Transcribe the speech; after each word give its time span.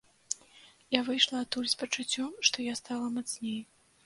Я 0.97 1.01
выйшла 1.09 1.41
адтуль 1.45 1.69
з 1.75 1.77
пачуццём, 1.83 2.31
што 2.49 2.57
я 2.71 2.79
стала 2.81 3.15
мацней. 3.21 3.61